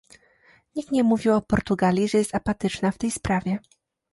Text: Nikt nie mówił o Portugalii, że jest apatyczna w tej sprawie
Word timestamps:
Nikt 0.75 0.91
nie 0.91 1.03
mówił 1.03 1.33
o 1.33 1.41
Portugalii, 1.41 2.07
że 2.07 2.17
jest 2.17 2.35
apatyczna 2.35 2.91
w 2.91 2.97
tej 2.97 3.11
sprawie 3.11 3.59